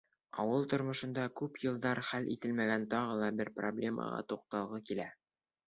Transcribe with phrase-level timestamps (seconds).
[0.43, 5.11] Ауыл тормошонда күп йылдар хәл ителмәгән тағы ла бер проблемаға туҡталғы килә.